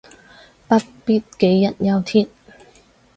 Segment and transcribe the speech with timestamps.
[0.67, 2.27] 不必杞人憂天